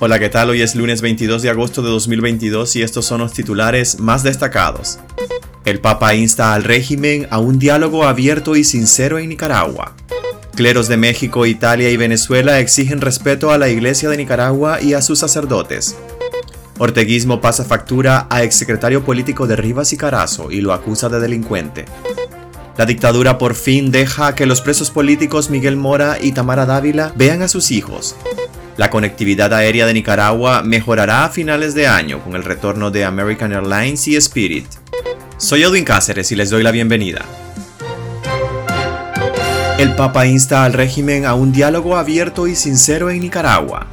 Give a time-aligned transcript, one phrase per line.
[0.00, 0.50] Hola, ¿qué tal?
[0.50, 5.00] Hoy es lunes 22 de agosto de 2022 y estos son los titulares más destacados.
[5.64, 9.96] El Papa insta al régimen a un diálogo abierto y sincero en Nicaragua.
[10.54, 15.02] Cleros de México, Italia y Venezuela exigen respeto a la Iglesia de Nicaragua y a
[15.02, 15.96] sus sacerdotes.
[16.78, 21.86] Orteguismo pasa factura a exsecretario político de Rivas y Carazo y lo acusa de delincuente.
[22.76, 27.42] La dictadura por fin deja que los presos políticos Miguel Mora y Tamara Dávila vean
[27.42, 28.14] a sus hijos.
[28.78, 33.52] La conectividad aérea de Nicaragua mejorará a finales de año con el retorno de American
[33.52, 34.66] Airlines y Spirit.
[35.36, 37.24] Soy Edwin Cáceres y les doy la bienvenida.
[39.80, 43.88] El Papa insta al régimen a un diálogo abierto y sincero en Nicaragua.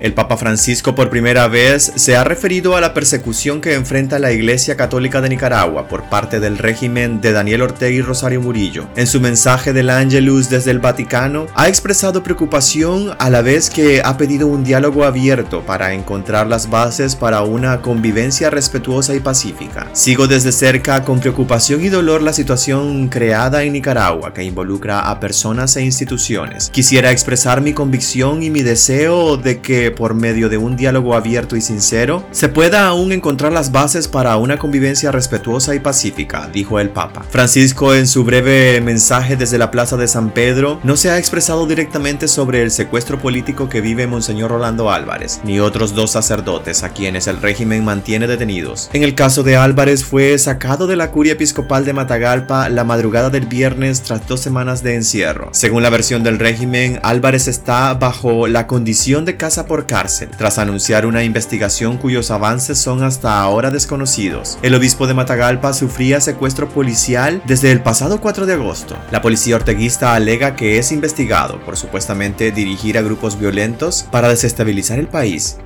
[0.00, 4.30] El Papa Francisco por primera vez se ha referido a la persecución que enfrenta la
[4.30, 8.86] Iglesia Católica de Nicaragua por parte del régimen de Daniel Ortega y Rosario Murillo.
[8.96, 14.02] En su mensaje del Angelus desde el Vaticano, ha expresado preocupación a la vez que
[14.04, 19.88] ha pedido un diálogo abierto para encontrar las bases para una convivencia respetuosa y pacífica.
[19.92, 25.20] Sigo desde cerca con preocupación y dolor la situación creada en Nicaragua que involucra a
[25.20, 26.70] personas e instituciones.
[26.70, 31.56] Quisiera expresar mi convicción y mi deseo de que por medio de un diálogo abierto
[31.56, 36.80] y sincero se pueda aún encontrar las bases para una convivencia respetuosa y pacífica, dijo
[36.80, 37.24] el Papa.
[37.28, 41.66] Francisco en su breve mensaje desde la Plaza de San Pedro no se ha expresado
[41.66, 46.90] directamente sobre el secuestro político que vive Monseñor Rolando Álvarez, ni otros dos sacerdotes a
[46.90, 48.90] quienes el régimen mantiene detenidos.
[48.92, 53.30] En el caso de Álvarez fue sacado de la curia episcopal de Matagalpa la madrugada
[53.30, 55.48] del viernes tras dos semanas de encierro.
[55.52, 60.58] Según la versión del régimen, Álvarez está bajo la condición de casa por cárcel, tras
[60.58, 64.58] anunciar una investigación cuyos avances son hasta ahora desconocidos.
[64.62, 68.96] El obispo de Matagalpa sufría secuestro policial desde el pasado 4 de agosto.
[69.10, 74.98] La policía orteguista alega que es investigado por supuestamente dirigir a grupos violentos para desestabilizar
[74.98, 75.58] el país.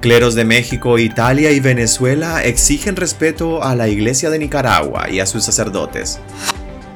[0.00, 5.26] Cleros de México, Italia y Venezuela exigen respeto a la Iglesia de Nicaragua y a
[5.26, 6.18] sus sacerdotes.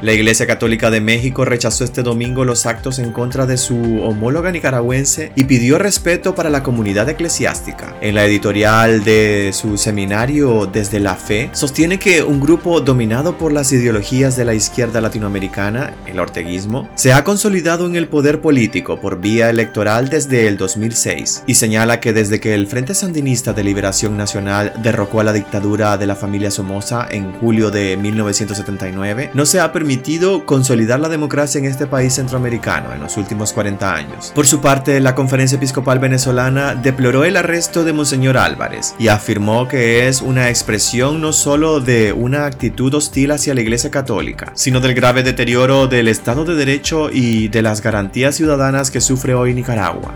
[0.03, 4.53] La Iglesia Católica de México rechazó este domingo los actos en contra de su homóloga
[4.53, 7.97] nicaragüense y pidió respeto para la comunidad eclesiástica.
[8.03, 13.53] En la editorial de su seminario Desde la Fe, sostiene que un grupo dominado por
[13.53, 19.01] las ideologías de la izquierda latinoamericana, el orteguismo, se ha consolidado en el poder político
[19.01, 23.65] por vía electoral desde el 2006 y señala que desde que el Frente Sandinista de
[23.65, 29.47] Liberación Nacional derrocó a la dictadura de la familia Somoza en julio de 1979, no
[29.47, 33.95] se ha permitido permitido consolidar la democracia en este país centroamericano en los últimos 40
[33.95, 34.33] años.
[34.35, 39.69] Por su parte, la Conferencia Episcopal Venezolana deploró el arresto de Monseñor Álvarez y afirmó
[39.69, 44.81] que es una expresión no solo de una actitud hostil hacia la Iglesia Católica, sino
[44.81, 49.55] del grave deterioro del Estado de Derecho y de las garantías ciudadanas que sufre hoy
[49.55, 50.13] Nicaragua.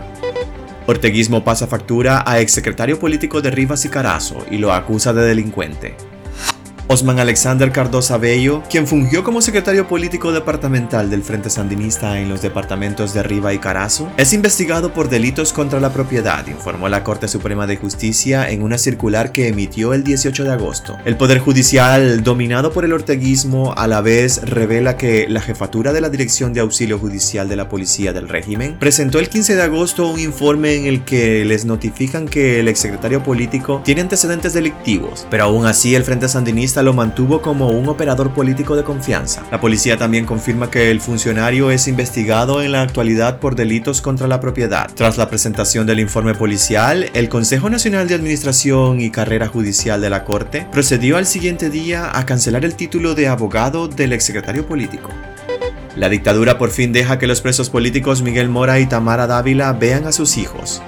[0.85, 5.95] Orteguismo pasa factura a exsecretario político de Rivas y Carazo y lo acusa de delincuente.
[6.91, 12.41] Osman Alexander Cardosa Bello, quien fungió como secretario político departamental del Frente Sandinista en los
[12.41, 17.29] departamentos de Riva y Carazo, es investigado por delitos contra la propiedad, informó la Corte
[17.29, 20.97] Suprema de Justicia en una circular que emitió el 18 de agosto.
[21.05, 26.01] El Poder Judicial, dominado por el orteguismo, a la vez revela que la jefatura de
[26.01, 30.09] la Dirección de Auxilio Judicial de la Policía del régimen presentó el 15 de agosto
[30.09, 35.45] un informe en el que les notifican que el exsecretario político tiene antecedentes delictivos, pero
[35.45, 39.43] aún así el Frente Sandinista lo mantuvo como un operador político de confianza.
[39.51, 44.27] La policía también confirma que el funcionario es investigado en la actualidad por delitos contra
[44.27, 44.89] la propiedad.
[44.93, 50.09] Tras la presentación del informe policial, el Consejo Nacional de Administración y Carrera Judicial de
[50.09, 55.09] la Corte procedió al siguiente día a cancelar el título de abogado del exsecretario político.
[55.95, 60.07] La dictadura por fin deja que los presos políticos Miguel Mora y Tamara Dávila vean
[60.07, 60.81] a sus hijos.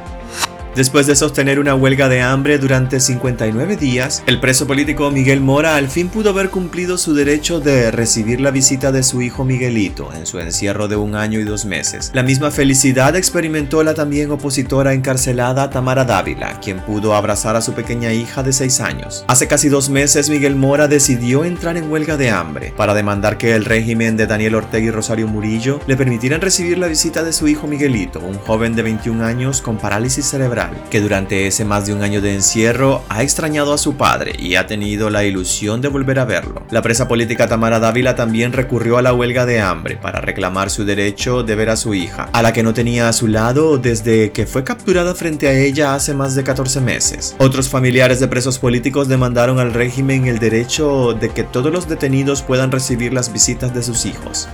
[0.75, 5.75] Después de sostener una huelga de hambre durante 59 días, el preso político Miguel Mora
[5.75, 10.11] al fin pudo haber cumplido su derecho de recibir la visita de su hijo Miguelito
[10.13, 12.09] en su encierro de un año y dos meses.
[12.15, 17.73] La misma felicidad experimentó la también opositora encarcelada Tamara Dávila, quien pudo abrazar a su
[17.73, 19.25] pequeña hija de 6 años.
[19.27, 23.53] Hace casi dos meses Miguel Mora decidió entrar en huelga de hambre para demandar que
[23.53, 27.47] el régimen de Daniel Ortega y Rosario Murillo le permitieran recibir la visita de su
[27.47, 31.93] hijo Miguelito, un joven de 21 años con parálisis cerebral que durante ese más de
[31.93, 35.87] un año de encierro ha extrañado a su padre y ha tenido la ilusión de
[35.87, 36.65] volver a verlo.
[36.69, 40.85] La presa política Tamara Dávila también recurrió a la huelga de hambre para reclamar su
[40.85, 44.31] derecho de ver a su hija, a la que no tenía a su lado desde
[44.31, 47.35] que fue capturada frente a ella hace más de 14 meses.
[47.39, 52.41] Otros familiares de presos políticos demandaron al régimen el derecho de que todos los detenidos
[52.41, 54.47] puedan recibir las visitas de sus hijos.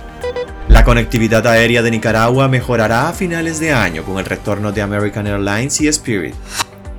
[0.70, 5.26] La conectividad aérea de Nicaragua mejorará a finales de año con el retorno de American
[5.26, 6.36] Airlines y Spirit.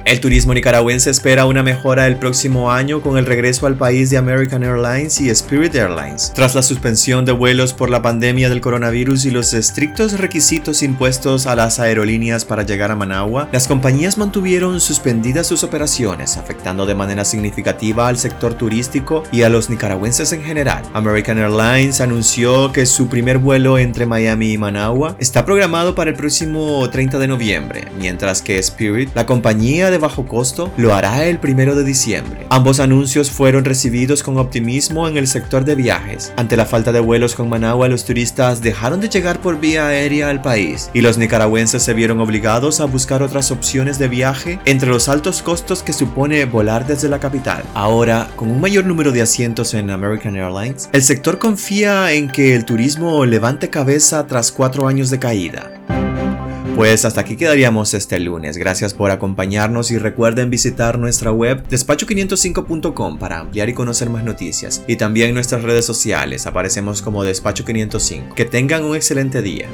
[0.03, 4.18] El turismo nicaragüense espera una mejora el próximo año con el regreso al país de
[4.18, 6.31] American Airlines y Spirit Airlines.
[6.33, 11.45] Tras la suspensión de vuelos por la pandemia del coronavirus y los estrictos requisitos impuestos
[11.45, 16.95] a las aerolíneas para llegar a Managua, las compañías mantuvieron suspendidas sus operaciones, afectando de
[16.95, 20.83] manera significativa al sector turístico y a los nicaragüenses en general.
[20.94, 26.15] American Airlines anunció que su primer vuelo entre Miami y Managua está programado para el
[26.15, 31.38] próximo 30 de noviembre, mientras que Spirit, la compañía de bajo costo lo hará el
[31.38, 32.47] primero de diciembre.
[32.49, 36.33] Ambos anuncios fueron recibidos con optimismo en el sector de viajes.
[36.38, 40.29] Ante la falta de vuelos con Managua, los turistas dejaron de llegar por vía aérea
[40.29, 44.89] al país y los nicaragüenses se vieron obligados a buscar otras opciones de viaje entre
[44.89, 47.63] los altos costos que supone volar desde la capital.
[47.73, 52.55] Ahora, con un mayor número de asientos en American Airlines, el sector confía en que
[52.55, 55.81] el turismo levante cabeza tras cuatro años de caída.
[56.81, 58.57] Pues hasta aquí quedaríamos este lunes.
[58.57, 64.83] Gracias por acompañarnos y recuerden visitar nuestra web despacho505.com para ampliar y conocer más noticias.
[64.88, 68.33] Y también nuestras redes sociales aparecemos como despacho505.
[68.33, 69.68] Que tengan un excelente día.